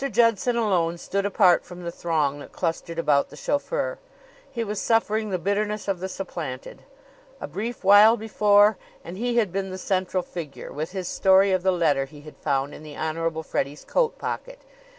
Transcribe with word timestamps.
Judson 0.11 0.57
alone 0.57 0.97
stood 0.97 1.27
apart 1.27 1.63
from 1.63 1.83
the 1.83 1.91
throng 1.91 2.39
that 2.39 2.51
clustered 2.51 2.97
about 2.97 3.29
the 3.29 3.35
chauffeur. 3.35 3.99
He 4.49 4.63
was 4.63 4.81
suffering 4.81 5.29
the 5.29 5.37
bitterness 5.37 5.87
of 5.87 5.99
the 5.99 6.09
supplanted. 6.09 6.81
A 7.39 7.47
brief 7.47 7.83
while 7.83 8.17
before 8.17 8.79
and 9.03 9.15
he 9.15 9.37
had 9.37 9.51
been 9.51 9.69
the 9.69 9.77
central 9.77 10.23
figure, 10.23 10.73
with 10.73 10.91
his 10.93 11.07
story 11.07 11.51
of 11.51 11.61
the 11.61 11.71
letter 11.71 12.05
he 12.05 12.21
had 12.21 12.37
found 12.37 12.73
in 12.73 12.81
the 12.81 12.95
Honorable 12.97 13.43
Freddie's 13.43 13.85
coat 13.85 14.17
pocket. 14.17 14.61